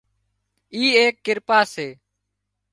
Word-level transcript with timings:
اي 0.73 0.83
ايڪ 0.99 1.15
ڪرپا 1.25 1.59
سي 1.73 1.87